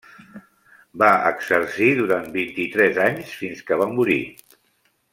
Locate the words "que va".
3.71-3.93